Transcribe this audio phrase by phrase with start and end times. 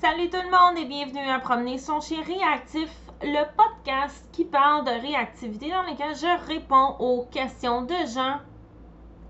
[0.00, 2.88] Salut tout le monde et bienvenue à Promener son chien réactif,
[3.20, 8.36] le podcast qui parle de réactivité dans lequel je réponds aux questions de gens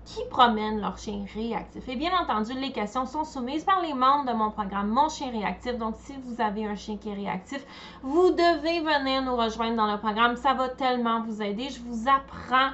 [0.05, 1.89] qui promènent leur chien réactif.
[1.89, 5.31] Et bien entendu, les questions sont soumises par les membres de mon programme Mon chien
[5.31, 5.75] réactif.
[5.79, 7.65] Donc, si vous avez un chien qui est réactif,
[8.03, 10.35] vous devez venir nous rejoindre dans le programme.
[10.35, 11.69] Ça va tellement vous aider.
[11.71, 12.69] Je vous apprends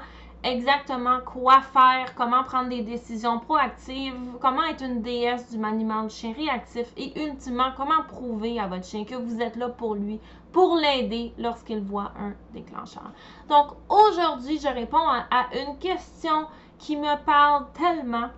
[0.46, 6.10] exactement quoi faire, comment prendre des décisions proactives, comment être une déesse du maniement du
[6.10, 10.20] chien réactif et ultimement comment prouver à votre chien que vous êtes là pour lui,
[10.52, 13.12] pour l'aider lorsqu'il voit un déclencheur.
[13.50, 16.46] Donc aujourd'hui, je réponds à, à, une question
[16.78, 18.30] qui me parle tellement.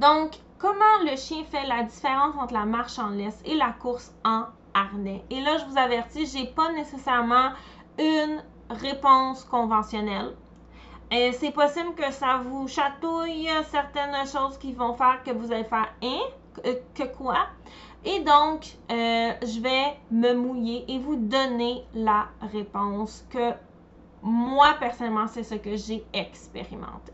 [0.00, 4.12] Donc, comment le chien fait la différence entre la marche en laisse et la course
[4.24, 4.44] en
[4.74, 5.24] harnais?
[5.30, 7.50] Et là, je vous avertis, j'ai pas nécessairement
[7.98, 10.34] une réponse conventionnelle.
[11.10, 15.92] C'est possible que ça vous chatouille certaines choses qui vont faire que vous allez faire
[16.02, 16.20] hein?
[16.94, 17.48] Que quoi?
[18.04, 23.52] Et donc, euh, je vais me mouiller et vous donner la réponse que
[24.22, 27.12] moi, personnellement, c'est ce que j'ai expérimenté.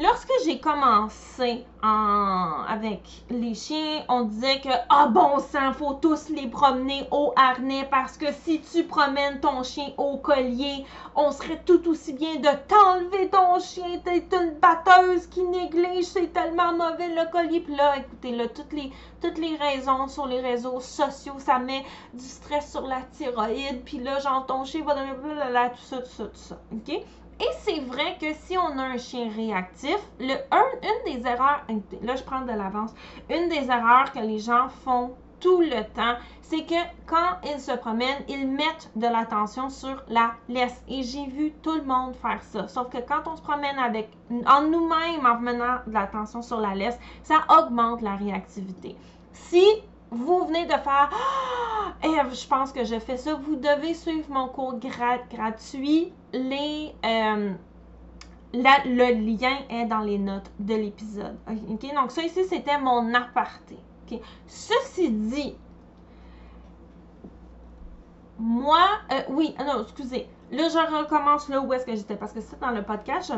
[0.00, 6.28] Lorsque j'ai commencé en, avec les chiens, on disait que ah bon sang, faut tous
[6.28, 10.84] les promener au harnais parce que si tu promènes ton chien au collier,
[11.16, 13.98] on serait tout aussi bien de t'enlever ton chien.
[14.04, 17.58] T'es une batteuse qui néglige, c'est tellement mauvais le collier.
[17.58, 21.84] Puis là, écoutez, là, toutes les, toutes les raisons sur les réseaux sociaux, ça met
[22.14, 23.82] du stress sur la thyroïde.
[23.84, 26.60] Puis là, genre ton chien va donner tout ça, tout ça, tout ça.
[26.72, 27.02] OK?
[27.40, 30.34] Et c'est vrai que si on a un chien réactif, le,
[30.82, 31.64] une des erreurs,
[32.02, 32.92] là je prends de l'avance,
[33.30, 36.74] une des erreurs que les gens font tout le temps, c'est que
[37.06, 40.82] quand ils se promènent, ils mettent de l'attention sur la laisse.
[40.88, 42.66] Et j'ai vu tout le monde faire ça.
[42.68, 44.10] Sauf que quand on se promène avec,
[44.46, 48.96] en nous-mêmes, en menant de l'attention sur la laisse, ça augmente la réactivité.
[49.32, 49.64] Si
[50.10, 51.10] vous venez de faire
[52.02, 53.34] ah, je pense que je fais ça.
[53.34, 56.12] Vous devez suivre mon cours gratuit.
[56.32, 57.52] Les, euh,
[58.52, 61.36] le lien est dans les notes de l'épisode.
[61.94, 63.78] Donc, ça ici, c'était mon aparté.
[64.46, 65.54] Ceci dit,
[68.38, 70.28] moi, euh, oui, ah non, excusez.
[70.50, 72.16] Là, je recommence là où est-ce que j'étais.
[72.16, 73.30] Parce que c'est dans le podcast,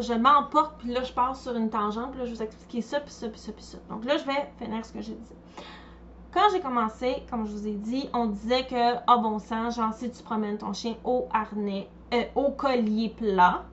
[0.00, 3.00] je m'emporte, puis là, je pars sur une tangente, puis là, je vous expliquer ça,
[3.00, 3.78] puis ça, puis ça, puis ça.
[3.88, 5.34] Donc là, je vais finir ce que j'ai dit.
[6.32, 9.92] Quand j'ai commencé, comme je vous ai dit, on disait que, ah bon sang, genre
[9.92, 13.64] si tu promènes ton chien au harnais, euh, au collier plat,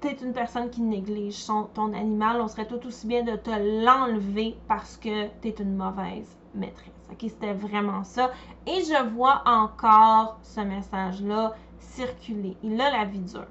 [0.00, 3.50] t'es une personne qui néglige son, ton animal, on serait tout aussi bien de te
[3.84, 6.94] l'enlever parce que t'es une mauvaise maîtresse.
[7.10, 8.30] Ok, c'était vraiment ça.
[8.64, 12.56] Et je vois encore ce message-là circuler.
[12.62, 13.48] Il a la vie dure.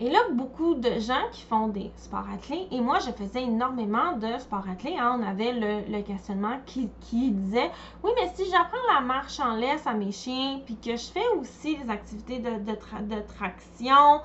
[0.00, 4.12] Et là, beaucoup de gens qui font des sports athlés, et moi, je faisais énormément
[4.12, 4.96] de sports athlés.
[4.96, 5.18] Hein.
[5.20, 7.72] on avait le, questionnement qui, disait
[8.04, 11.26] Oui, mais si j'apprends la marche en laisse à mes chiens, puis que je fais
[11.40, 14.20] aussi des activités de, traction,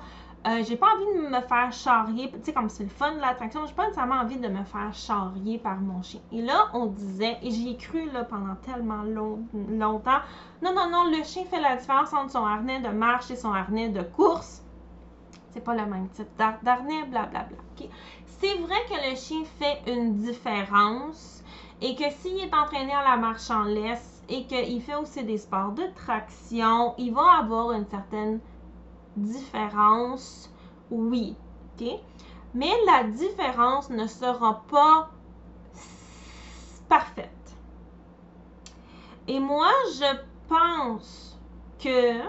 [0.46, 3.20] euh, j'ai pas envie de me faire charrier, tu sais, comme c'est le fun de
[3.20, 6.20] la traction, j'ai pas nécessairement envie de me faire charrier par mon chien.
[6.30, 10.20] Et là, on disait, et j'y ai cru là, pendant tellement longtemps,
[10.62, 13.52] non, non, non, le chien fait la différence entre son harnais de marche et son
[13.52, 14.63] harnais de course
[15.54, 17.56] c'est pas le même type d'harnais, blablabla.
[18.40, 21.42] C'est vrai que le chien fait une différence
[21.80, 25.38] et que s'il est entraîné à la marche en laisse et qu'il fait aussi des
[25.38, 28.40] sports de traction, il va avoir une certaine
[29.16, 30.50] différence,
[30.90, 31.36] oui.
[32.52, 35.10] Mais la différence ne sera pas
[36.88, 37.30] parfaite.
[39.26, 40.16] Et moi, je
[40.48, 41.38] pense
[41.82, 42.20] que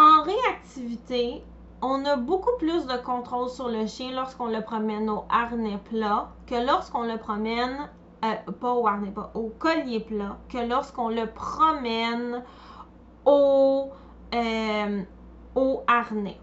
[0.00, 1.42] en réactivité,
[1.82, 6.30] on a beaucoup plus de contrôle sur le chien lorsqu'on le promène au harnais plat
[6.46, 7.88] que lorsqu'on le promène,
[8.24, 12.42] euh, pas au harnais au collier plat, que lorsqu'on le promène
[13.26, 13.90] au,
[14.34, 15.02] euh,
[15.54, 16.40] au harnais.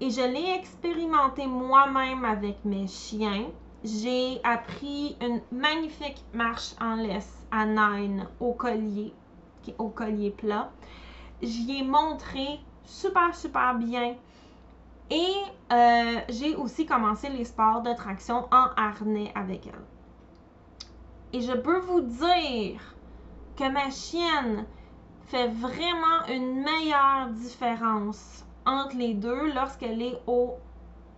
[0.00, 3.46] Et je l'ai expérimenté moi-même avec mes chiens.
[3.82, 9.12] J'ai appris une magnifique marche en laisse à nine au collier,
[9.78, 10.70] au collier plat.
[11.40, 14.16] J'y ai montré super, super bien.
[15.10, 15.34] Et
[15.72, 19.84] euh, j'ai aussi commencé les sports de traction en harnais avec elle.
[21.34, 22.94] Et je peux vous dire
[23.56, 24.64] que ma chienne
[25.26, 30.56] fait vraiment une meilleure différence entre les deux lorsqu'elle est au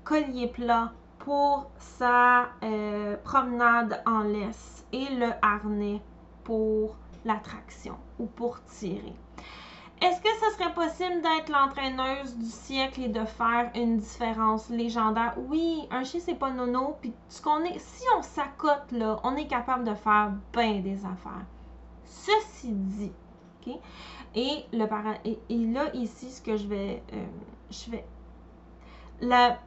[0.04, 6.00] collier plat pour sa euh, promenade en laisse et le harnais
[6.44, 9.14] pour la traction ou pour tirer.
[10.02, 15.34] Est-ce que ce serait possible d'être l'entraîneuse du siècle et de faire une différence légendaire?
[15.48, 16.96] Oui, un chien, c'est pas nono.
[17.00, 17.12] Puis
[17.64, 21.46] est, si on s'accote là, on est capable de faire bien des affaires.
[22.04, 23.12] Ceci dit?
[24.34, 24.86] Et, le
[25.24, 27.02] et, là, ici, ce que je vais.
[27.12, 27.24] Euh,
[27.70, 28.04] je vais.
[29.20, 29.58] La.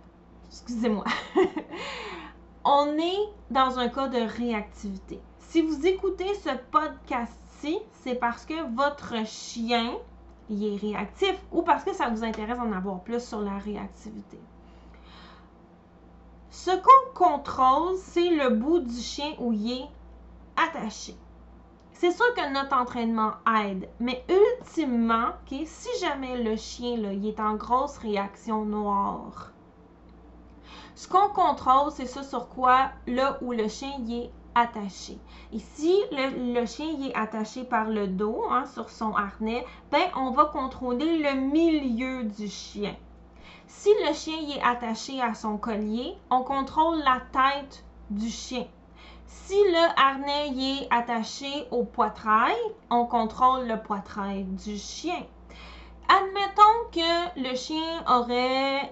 [0.50, 1.06] Excusez-moi.
[2.66, 5.22] on est dans un cas de réactivité.
[5.40, 9.98] Si vous écoutez ce podcast-ci, c'est parce que votre chien
[10.50, 14.40] il est réactif ou parce que ça vous intéresse d'en avoir plus sur la réactivité.
[16.50, 19.88] Ce qu'on contrôle, c'est le bout du chien où il est
[20.56, 21.16] attaché.
[21.94, 23.34] C'est sûr que notre entraînement
[23.64, 25.30] aide, mais ultimement,
[25.66, 29.52] si jamais le chien là, est en grosse réaction noire,
[30.98, 35.18] ce qu'on contrôle, c'est ça sur quoi, là où le chien il est attaché.
[35.52, 40.46] Ici, le, chien est attaché par le dos, hein, sur son harnais, ben, on va
[40.46, 42.96] contrôler le milieu du chien.
[43.68, 48.66] Si le chien est attaché à son collier, on contrôle la tête du chien.
[49.26, 52.56] Si le harnais est attaché au poitrail,
[52.90, 55.24] on contrôle le poitrail du chien.
[56.10, 58.92] Admettons que le chien aurait.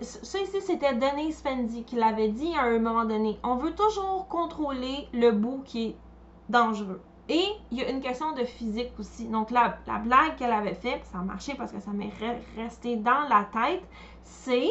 [0.00, 3.38] Ça ici, c'était Denise Fendi qui l'avait dit à un moment donné.
[3.42, 5.96] On veut toujours contrôler le bout qui est
[6.48, 7.00] dangereux.
[7.28, 9.26] Et il y a une question de physique aussi.
[9.26, 12.12] Donc, la, la blague qu'elle avait faite, ça a marché parce que ça m'est
[12.56, 13.82] resté dans la tête,
[14.22, 14.70] c'est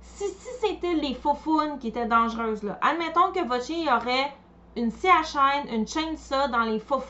[0.00, 0.24] si,
[0.60, 1.36] c'était les faux
[1.80, 2.78] qui étautes dangereuses, là.
[2.82, 4.32] Admettons que votre chien aurait
[4.76, 7.00] une chaîne, une chaîne ça dans les faux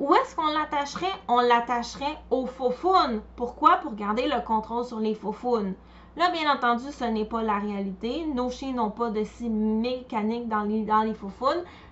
[0.00, 1.06] où est-ce qu'on l'attacherait?
[1.26, 3.20] On l'attacherait aux faufounes.
[3.36, 3.76] Pourquoi?
[3.76, 5.74] Pour garder le contrôle sur les faufounes.
[6.16, 8.24] Là, bien entendu, ce n'est pas la réalité.
[8.26, 11.14] Nos chiens n'ont pas de scie mécanique dans les, dans les.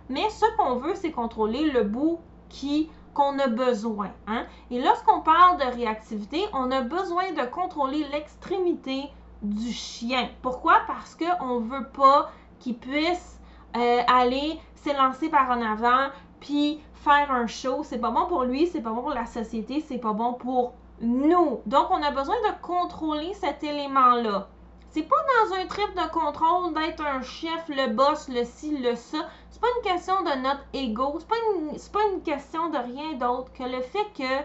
[0.09, 4.11] Mais ce qu'on veut, c'est contrôler le bout qui qu'on a besoin.
[4.27, 4.45] Hein?
[4.71, 9.05] Et lorsqu'on parle de réactivité, on a besoin de contrôler l'extrémité
[9.43, 10.29] du chien.
[10.43, 10.81] Pourquoi?
[10.87, 13.41] Parce qu'on ne veut pas qu'il puisse
[13.77, 16.09] euh, aller s'élancer par en avant,
[16.41, 19.85] puis faire un show, c'est pas bon pour lui, c'est pas bon pour la société,
[19.87, 21.61] c'est pas bon pour nous.
[21.67, 24.49] Donc, on a besoin de contrôler cet élément-là.
[24.91, 28.97] C'est pas dans un trip de contrôle d'être un chef, le boss, le ci, le
[28.97, 29.29] ça.
[29.51, 31.19] C'est pas une question de notre ego.
[31.19, 34.43] C'est pas une, pas une question de rien d'autre que le fait que,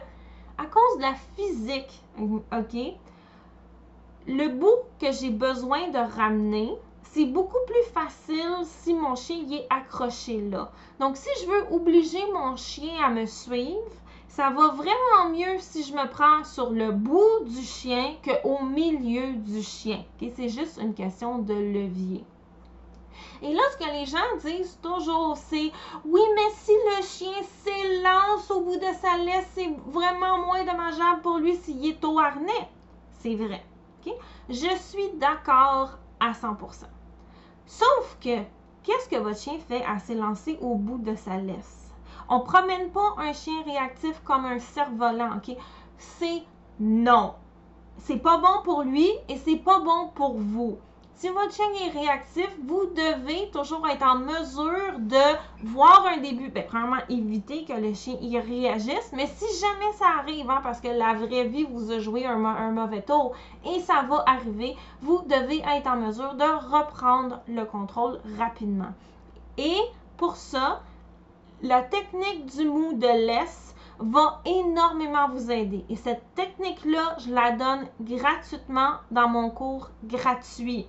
[0.58, 2.96] à cause de la physique, OK,
[4.28, 6.78] le bout que j'ai besoin de ramener,
[7.14, 10.72] c'est beaucoup plus facile si mon chien y est accroché là.
[11.00, 13.92] Donc, si je veux obliger mon chien à me suivre,
[14.30, 19.34] ça va vraiment mieux si je me prends sur le bout du chien qu'au milieu
[19.34, 20.06] du chien.
[20.20, 22.24] C'est juste une question de levier.
[23.42, 25.72] Et là, ce que les gens disent toujours, c'est
[26.06, 31.22] oui, mais si le chien s'élance au bout de sa laisse, c'est vraiment moins dommageable
[31.24, 32.70] pour lui s'il est au harnais.
[33.20, 33.64] C'est vrai.
[34.50, 36.86] Je suis d'accord à 100%.
[37.72, 38.44] Sauf que,
[38.84, 41.90] qu'est-ce que votre chien fait à s'élancer au bout de sa laisse?
[42.28, 45.56] On promène pas un chien réactif comme un cerf-volant, OK?
[45.98, 46.44] C'est
[46.82, 47.34] non.
[48.00, 50.80] C'est pas bon pour lui et c'est pas bon pour vous.
[51.22, 56.50] Si votre chien est réactif, vous devez toujours être en mesure de voir un début.
[56.50, 59.12] Bien, premièrement, éviter que le chien y réagisse.
[59.14, 62.44] Mais si jamais ça arrive, hein, parce que la vraie vie vous a joué un,
[62.44, 67.66] un, mauvais tour et ça va arriver, vous devez être en mesure de reprendre le
[67.66, 68.94] contrôle rapidement.
[69.60, 69.78] Et
[70.18, 70.82] pour ça,
[71.62, 75.86] la technique du mou de laisse va énormément vous aider.
[75.88, 80.88] Et cette technique-là, je la donne gratuitement dans mon cours gratuit.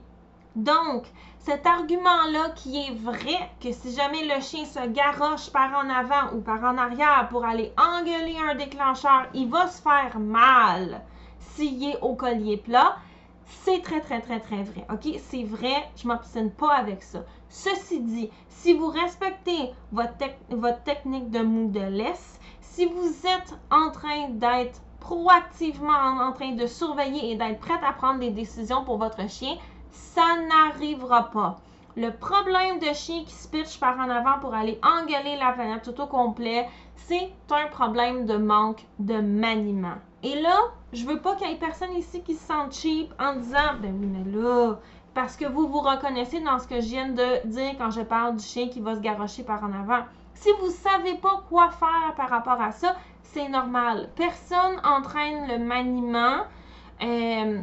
[0.55, 1.05] Donc,
[1.39, 6.35] cet argument-là qui est vrai, que si jamais le chien se garoche par en avant
[6.35, 11.03] ou par en arrière pour aller engueuler un déclencheur, il va se faire mal
[11.55, 12.97] s'il est au collier plat,
[13.65, 14.87] c'est très, très, très, très vrai.
[14.91, 15.19] OK?
[15.19, 17.25] C'est vrai, je m'obstine pas avec ça.
[17.49, 20.15] Ceci dit, si vous respectez votre,
[20.51, 26.53] votre technique de mou de laisse, si vous êtes en train d'être proactivement en train
[26.53, 29.57] de surveiller et d'être prête à prendre des décisions pour votre chien,
[29.93, 31.61] ça n'arrivera pas.
[31.97, 35.83] Le problème de chien qui se pitch par en avant pour aller engueuler la planète
[35.83, 39.97] tout au complet, c'est un problème de manque de maniement.
[40.23, 40.59] Et là,
[40.93, 43.95] je veux pas qu'il y ait personne ici qui se sente cheap en disant Ben
[44.01, 44.79] oui, mais là,
[45.13, 48.37] parce que vous vous reconnaissez dans ce que je viens de dire quand je parle
[48.37, 50.05] du chien qui va se garrocher par en avant.
[50.35, 54.09] Si vous savez pas quoi faire par rapport à ça, c'est normal.
[54.17, 56.45] Personne entraîne le maniement,
[57.03, 57.61] euh,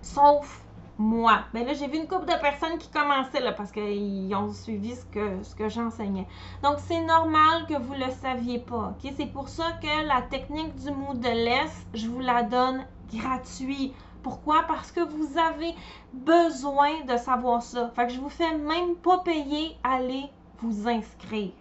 [0.00, 0.64] sauf
[0.98, 1.44] moi.
[1.54, 4.96] Ben là, j'ai vu une couple de personnes qui commençaient là parce qu'ils ont suivi
[4.96, 6.26] ce que, ce que j'enseignais.
[6.62, 8.94] Donc, c'est normal que vous ne le saviez pas.
[9.02, 9.12] ok?
[9.16, 13.94] C'est pour ça que la technique du Moodless, je vous la donne gratuit.
[14.22, 14.64] Pourquoi?
[14.66, 15.74] Parce que vous avez
[16.12, 17.90] besoin de savoir ça.
[17.94, 20.24] Fait que je vous fais même pas payer, allez
[20.60, 21.52] vous inscrire.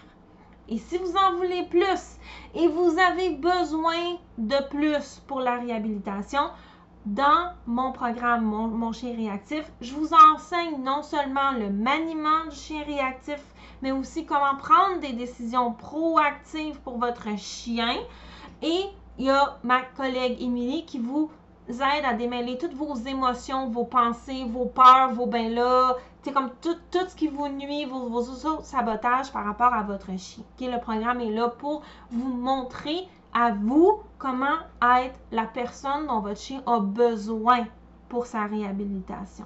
[0.69, 2.17] Et si vous en voulez plus
[2.53, 6.49] et vous avez besoin de plus pour la réhabilitation,
[7.13, 12.83] dans mon programme mon, chien réactif, je vous enseigne non seulement le maniement du chien
[12.83, 13.41] réactif,
[13.81, 17.95] mais aussi comment prendre des décisions proactives pour votre chien.
[18.61, 18.85] Et
[19.17, 21.31] il y a ma collègue Émilie qui vous
[21.69, 26.51] aide à démêler toutes vos émotions, vos pensées, vos peurs, vos ben là, c'est comme
[26.61, 28.23] tout, ce qui vous nuit, vos, vos
[28.63, 30.43] sabotages par rapport à votre chien.
[30.59, 36.39] Le programme est là pour vous montrer à vous comment être la personne dont votre
[36.39, 37.65] chien a besoin
[38.09, 39.45] pour sa réhabilitation.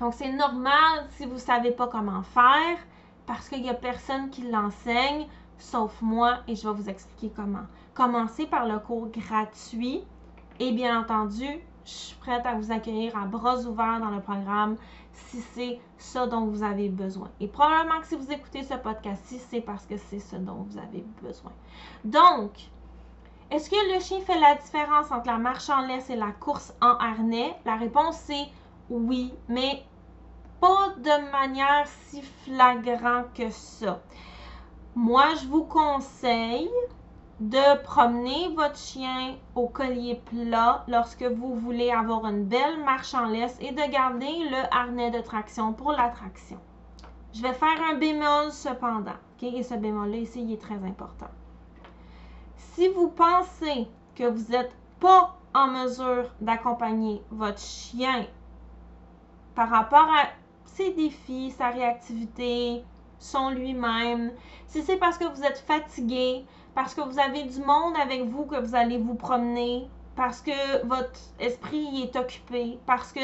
[0.00, 2.78] Donc, c'est normal si vous ne savez pas comment faire
[3.26, 5.26] parce qu'il n'y a personne qui l'enseigne
[5.58, 7.66] sauf moi et je vais vous expliquer comment.
[7.94, 10.02] Commencez par le cours gratuit
[10.58, 11.46] et bien entendu,
[11.84, 14.76] je suis prête à vous accueillir à bras ouverts dans le programme
[15.12, 17.30] si c'est ça dont vous avez besoin.
[17.40, 20.78] Et probablement que si vous écoutez ce podcast-ci, c'est parce que c'est ce dont vous
[20.78, 21.52] avez besoin.
[22.04, 22.52] Donc,
[23.52, 26.72] est-ce que le chien fait la différence entre la marche en laisse et la course
[26.80, 27.54] en harnais?
[27.66, 28.48] La réponse est
[28.88, 29.84] oui, mais
[30.58, 34.00] pas de manière si flagrante que ça.
[34.94, 36.70] Moi, je vous conseille
[37.40, 43.26] de promener votre chien au collier plat lorsque vous voulez avoir une belle marche en
[43.26, 46.58] laisse et de garder le harnais de traction pour la traction.
[47.34, 49.12] Je vais faire un bémol cependant.
[49.42, 51.26] Et ce bémol-là ici, il est très important
[52.74, 58.26] si vous pensez que vous n'êtes pas en mesure d'accompagner votre chien
[59.54, 60.28] par rapport à
[60.64, 62.84] ses défis, sa réactivité,
[63.18, 64.32] son lui-même,
[64.66, 68.46] si c'est parce que vous êtes fatigué, parce que vous avez du monde avec vous
[68.46, 73.20] que vous allez vous promener, parce que votre esprit est occupé, parce que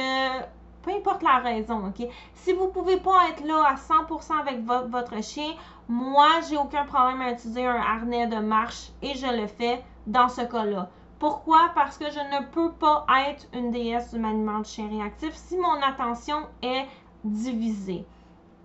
[0.82, 2.06] peu importe la raison, OK?
[2.34, 5.54] Si vous ne pouvez pas être là à 100% avec votre chien,
[5.88, 10.28] moi, j'ai aucun problème à utiliser un harnais de marche et je le fais dans
[10.28, 10.90] ce cas-là.
[11.18, 11.70] Pourquoi?
[11.74, 15.56] Parce que je ne peux pas être une déesse du maniement du chien réactif si
[15.56, 16.86] mon attention est
[17.24, 18.04] divisée.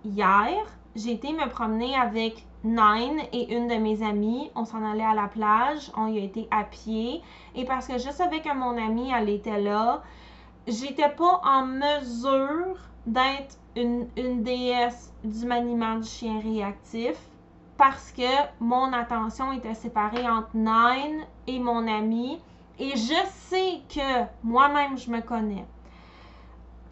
[0.04, 0.64] Hier,
[0.94, 4.50] j'ai été me promener avec Nine et une de mes amies.
[4.54, 7.22] On s'en allait à la plage, on y a été à pied.
[7.54, 10.02] Et parce que je savais que mon amie, elle était là,
[10.66, 12.76] j'étais pas en mesure
[13.06, 17.16] d'être une, déesse du maniement du chien réactif
[17.76, 18.22] parce que
[18.60, 22.40] mon attention était séparée entre Nine et mon ami.
[22.78, 25.64] Et je sais que moi-même, je me connais.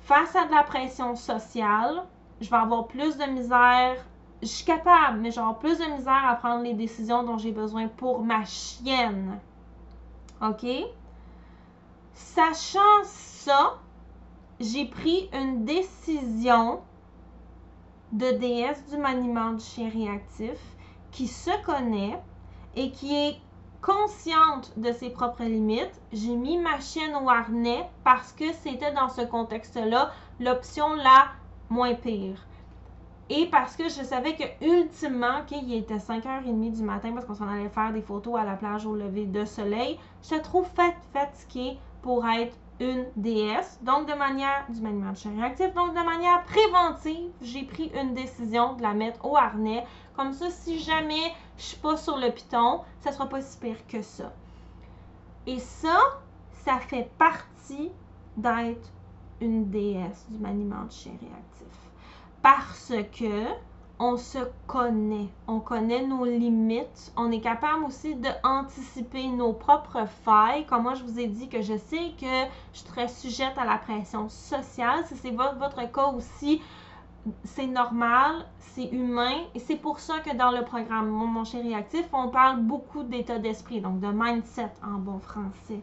[0.03, 2.05] Face à de la pression sociale,
[2.41, 3.97] je vais avoir plus de misère.
[4.43, 7.87] Je suis capable, mais j'ai plus de misère à prendre les décisions dont j'ai besoin
[7.87, 9.39] pour ma chienne.
[10.41, 10.67] OK?
[12.15, 13.79] Sachant ça,
[14.63, 16.81] j'ai pris une décision
[18.13, 20.59] de déesse du maniement du chien réactif
[21.11, 22.19] qui se connaît
[22.77, 23.37] et qui est
[23.81, 26.01] consciente de ses propres limites.
[26.13, 31.27] J'ai mis ma chienne au harnais parce que c'était dans ce contexte-là l'option la
[31.69, 32.47] moins pire.
[33.31, 37.49] Et parce que je savais que ultimement, qu'il était 5h30 du matin parce qu'on s'en
[37.49, 42.25] allait faire des photos à la plage au lever de soleil, j'étais trop fatiguée pour
[42.29, 47.63] être une déesse, donc de manière du maniement de réactif, donc de manière préventive, j'ai
[47.63, 49.87] pris une décision de la mettre au harnais.
[50.17, 53.87] Comme ça, si jamais je suis pas sur le piton, ça sera pas si pire
[53.87, 54.33] que ça.
[55.47, 55.99] Et ça,
[56.65, 57.91] ça fait partie
[58.37, 58.91] d'être
[59.41, 61.67] une déesse du maniement de chien réactif.
[62.43, 63.47] Parce que
[64.05, 70.67] on se connaît, on connaît nos limites, on est capable aussi d'anticiper nos propres failles.
[70.67, 72.27] Comme moi, je vous ai dit que je sais que
[72.73, 75.05] je suis sujette à la pression sociale.
[75.07, 76.61] Si c'est votre, votre cas aussi,
[77.45, 79.37] c'est normal, c'est humain.
[79.55, 83.05] Et c'est pour ça que dans le programme Mon, Mon Chien Réactif, on parle beaucoup
[83.05, 85.81] d'état d'esprit, donc de mindset en bon français.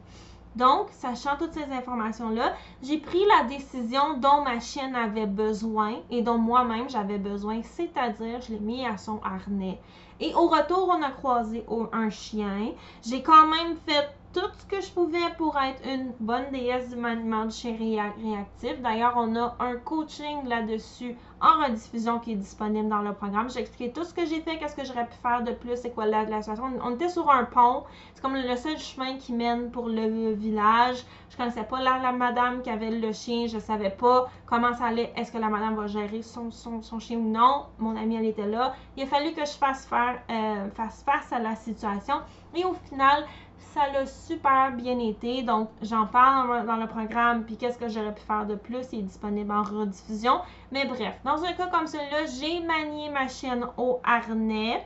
[0.56, 6.22] Donc, sachant toutes ces informations-là, j'ai pris la décision dont ma chienne avait besoin et
[6.22, 9.80] dont moi-même j'avais besoin, c'est-à-dire je l'ai mis à son harnais.
[10.20, 12.74] Et au retour, on a croisé un chien.
[13.06, 16.96] J'ai quand même fait tout ce que je pouvais pour être une bonne déesse du
[16.96, 18.80] maniement du chien réactif.
[18.82, 23.50] D'ailleurs, on a un coaching là-dessus en rediffusion qui est disponible dans le programme.
[23.50, 25.92] J'ai expliqué tout ce que j'ai fait, qu'est-ce que j'aurais pu faire de plus, c'est
[25.92, 26.72] quoi la, la situation.
[26.84, 31.04] On était sur un pont, c'est comme le seul chemin qui mène pour le village.
[31.30, 34.86] Je connaissais pas la, la madame qui avait le chien, je savais pas comment ça
[34.86, 37.66] allait, est-ce que la madame va gérer son, son, son, chien ou non?
[37.78, 38.74] Mon amie, elle était là.
[38.98, 42.16] Il a fallu que je fasse, faire, euh, fasse face à la situation.
[42.56, 43.26] Et au final,
[43.74, 45.44] ça l'a super bien été.
[45.44, 47.44] Donc, j'en parle dans le programme.
[47.44, 48.88] Puis, qu'est-ce que j'aurais pu faire de plus?
[48.92, 50.42] Il est disponible en rediffusion.
[50.72, 54.86] Mais bref, dans un cas comme celui-là, j'ai manié ma chaîne au harnais.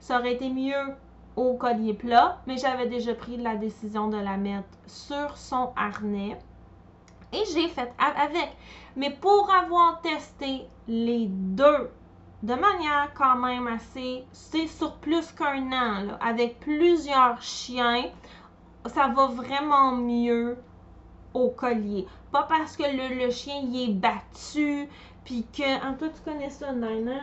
[0.00, 0.94] Ça aurait été mieux
[1.36, 6.38] au collier plat, mais j'avais déjà pris la décision de la mettre sur son harnais.
[7.32, 8.56] Et j'ai fait avec.
[8.96, 11.90] Mais pour avoir testé les deux
[12.44, 18.04] de manière quand même assez, c'est sur plus qu'un an, avec plusieurs chiens,
[18.84, 20.58] ça va vraiment mieux
[21.32, 22.06] au collier.
[22.30, 24.90] Pas parce que le, chien y est battu,
[25.24, 25.88] puis que.
[25.88, 27.14] En toi, tu connais ça, Nina?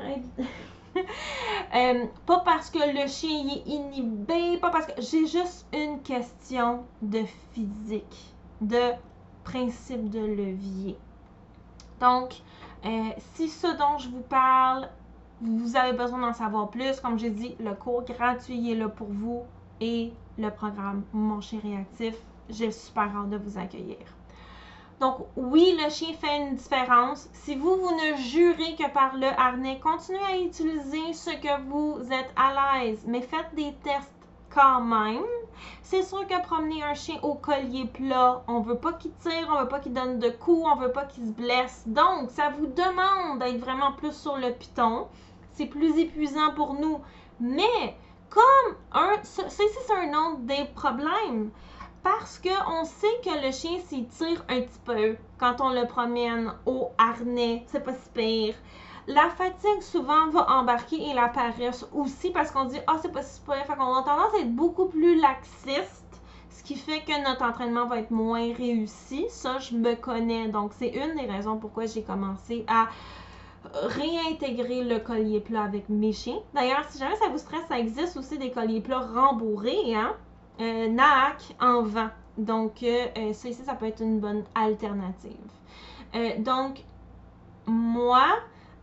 [1.76, 5.00] euh, pas parce que le chien y est inhibé, pas parce que.
[5.04, 7.22] J'ai juste une question de
[7.54, 8.94] physique, de
[9.44, 10.98] principe de levier.
[12.00, 12.42] Donc,
[12.86, 14.90] euh, si ce dont je vous parle
[15.42, 19.08] vous avez besoin d'en savoir plus, comme j'ai dit, le cours gratuit est là pour
[19.10, 19.44] vous
[19.80, 22.16] et le programme Mon chien réactif.
[22.50, 23.98] J'ai super hâte de vous accueillir.
[25.00, 27.28] Donc, oui, le chien fait une différence.
[27.34, 32.00] Si vous, vous ne jurez que par le harnais, continuez à utiliser ce que vous
[32.12, 34.12] êtes à l'aise, mais faites des tests
[34.54, 35.24] quand même.
[35.82, 39.62] C'est sûr que promener un chien au collier plat, on veut pas qu'il tire, on
[39.62, 41.84] veut pas qu'il donne de coups, on veut pas qu'il se blesse.
[41.88, 45.08] Donc, ça vous demande d'être vraiment plus sur le piton
[45.54, 47.00] c'est plus épuisant pour nous.
[47.40, 47.96] Mais
[48.30, 51.52] comme un, ça, c'est un autre des problèmes.
[52.04, 56.90] Parce qu'on sait que le chien s'étire un petit peu quand on le promène au
[56.98, 58.56] harnais, c'est pas si pire.
[59.08, 63.22] La fatigue souvent va embarquer et la paresse aussi parce qu'on dit ah c'est pas
[63.22, 67.24] si pire, fait qu'on a tendance à être beaucoup plus laxiste, ce qui fait que
[67.24, 69.26] notre entraînement va être moins réussi.
[69.30, 72.88] Ça je me connais donc c'est une des raisons pourquoi j'ai commencé à
[73.74, 76.40] réintégrer le collier plat avec mes chiens.
[76.54, 80.16] D'ailleurs, si jamais ça vous stresse, ça existe aussi des colliers plats rembourrés, hein?
[80.60, 80.96] Euh,
[81.60, 82.10] en vent.
[82.38, 85.32] Donc, euh, euh, ça ici, ça peut être une bonne alternative.
[86.40, 86.84] donc,
[87.66, 88.28] moi,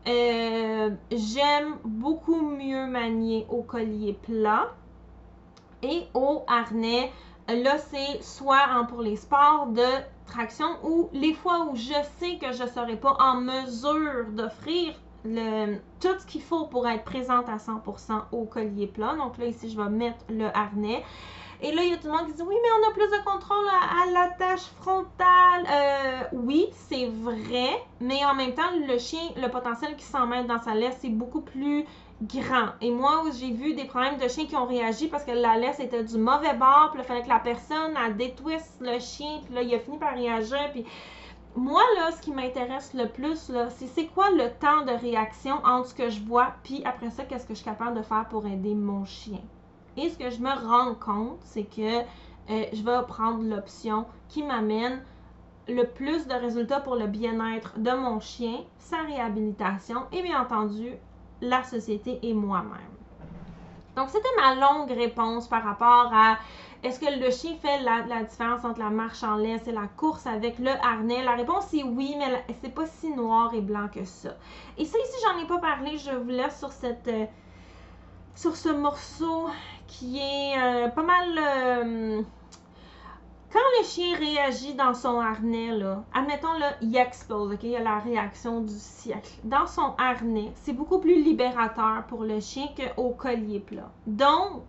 [0.06, 4.74] j'aime beaucoup mieux manier au collier plat
[5.82, 7.12] et au harnais.
[7.48, 9.86] Là, c'est soit pour les sports de
[10.26, 14.94] traction ou les fois où je sais que je ne serai pas en mesure d'offrir
[15.24, 19.14] tout ce qu'il faut pour être présente à 100% au collier plat.
[19.16, 21.02] Donc là, ici, je vais mettre le harnais.
[21.60, 23.10] Et là, il y a tout le monde qui dit oui, mais on a plus
[23.10, 25.66] de contrôle à, la tâche frontale.
[25.68, 30.44] Euh, oui, c'est vrai, mais en même temps, le chien, le potentiel qui s'en met
[30.44, 31.84] dans sa laisse, c'est beaucoup plus
[32.22, 32.70] grand.
[32.80, 35.78] Et moi, j'ai vu des problèmes de chiens qui ont réagi parce que la laisse
[35.78, 39.54] était du mauvais bord, puis il fallait que la personne, a détwist le chien, puis
[39.54, 40.84] là, il a fini par réagir, puis
[41.54, 45.56] moi, là, ce qui m'intéresse le plus, là, c'est c'est quoi le temps de réaction
[45.64, 48.26] entre ce que je vois, puis après ça, qu'est-ce que je suis capable de faire
[48.28, 49.40] pour aider mon chien?
[49.96, 52.00] Et ce que je me rends compte, c'est que
[52.50, 55.02] euh, je vais prendre l'option qui m'amène
[55.66, 60.96] le plus de résultats pour le bien-être de mon chien, sa réhabilitation et bien entendu
[61.40, 62.98] la société et moi-même.
[63.96, 66.38] Donc, c'était ma longue réponse par rapport à
[66.84, 70.26] est-ce que le chien fait la, différence entre la marche en laisse et la course
[70.26, 71.24] avec le harnais?
[71.24, 74.36] La réponse est oui, mais c'est pas si noir et blanc que ça.
[74.76, 75.98] Et ça, ici, j'en ai pas parlé.
[75.98, 77.08] Je vous laisse sur cette.
[77.08, 77.26] Euh,
[78.36, 79.48] sur ce morceau
[79.88, 81.28] qui est euh, pas mal.
[81.36, 82.22] Euh,
[83.50, 87.62] quand le chien réagit dans son harnais, là, admettons, là, il explose, OK?
[87.62, 89.40] Il y a la réaction du siècle.
[89.44, 93.90] Dans son harnais, c'est beaucoup plus libérateur pour le chien qu'au collier plat.
[94.06, 94.64] Donc,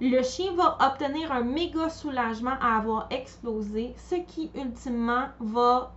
[0.00, 5.92] le chien va obtenir un méga soulagement à avoir explosé, ce qui, ultimement, va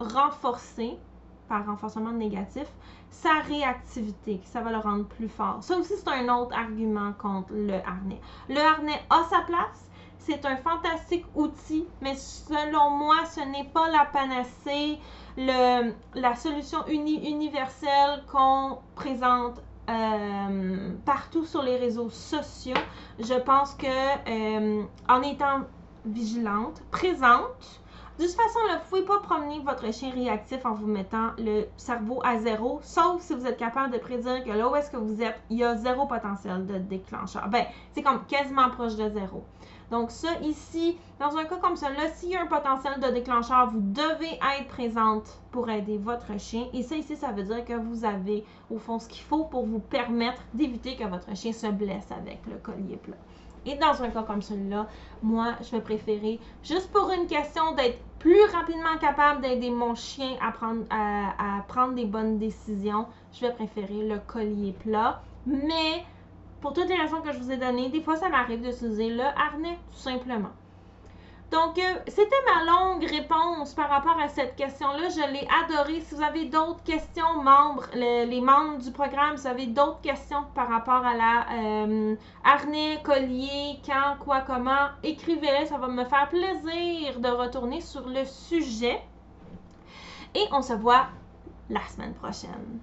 [0.00, 0.98] renforcer,
[1.48, 2.66] par renforcement négatif,
[3.10, 5.58] sa réactivité, ça va le rendre plus fort.
[5.62, 8.20] Ça aussi, c'est un autre argument contre le harnais.
[8.48, 9.87] Le harnais a sa place,
[10.28, 14.98] c'est un fantastique outil, mais selon moi, ce n'est pas la panacée,
[15.38, 22.76] la solution universelle qu'on présente euh, partout sur les réseaux sociaux.
[23.18, 25.62] Je pense que euh, en étant
[26.04, 27.80] vigilante, présente,
[28.18, 31.66] De toute façon, vous ne pouvez pas promener votre chien réactif en vous mettant le
[31.76, 34.96] cerveau à zéro, sauf si vous êtes capable de prédire que là où est-ce que
[34.96, 37.48] vous êtes, il y a zéro potentiel de déclencheur.
[37.48, 39.44] Ben, c'est comme quasiment proche de zéro.
[39.90, 43.70] Donc ça, ici, dans un cas comme celui-là, s'il y a un potentiel de déclencheur,
[43.70, 46.66] vous devez être présente pour aider votre chien.
[46.74, 49.64] Et ça, ici, ça veut dire que vous avez, au fond, ce qu'il faut pour
[49.64, 53.16] vous permettre d'éviter que votre chien se blesse avec le collier plat.
[53.66, 54.86] Et dans un cas comme celui-là,
[55.22, 60.36] moi, je vais préférer, juste pour une question d'être plus rapidement capable d'aider mon chien
[60.40, 65.22] à prendre, à, prendre des bonnes décisions, je vais préférer le collier plat.
[65.46, 66.04] Mais
[66.60, 69.24] pour toutes les raisons que je vous ai données, des fois, ça m'arrive d'utiliser le
[69.24, 70.50] harnais, tout simplement.
[71.50, 75.08] Donc, euh, c'était ma longue réponse par rapport à cette question-là.
[75.08, 76.02] Je l'ai adorée.
[76.02, 80.44] Si vous avez d'autres questions, membres, les membres du programme, si vous avez d'autres questions
[80.54, 85.66] par rapport à la euh, harnais, collier, quand, quoi, comment, écrivez-les.
[85.66, 89.00] Ça va me faire plaisir de retourner sur le sujet.
[90.34, 91.06] Et on se voit
[91.70, 92.78] la semaine prochaine.